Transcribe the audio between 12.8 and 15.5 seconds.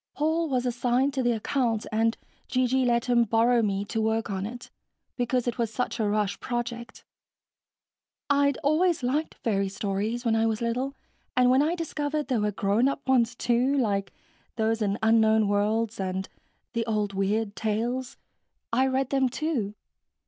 up ones, too, like those in Unknown